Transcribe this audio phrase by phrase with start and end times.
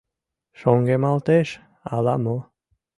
[0.59, 1.47] Шоҥгемалтеш
[1.95, 2.37] ала-мо...